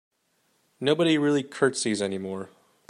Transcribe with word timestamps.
Nobody 0.79 1.19
really 1.19 1.43
curtsies 1.43 2.01
anymore. 2.01 2.49